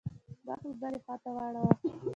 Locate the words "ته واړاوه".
1.23-1.71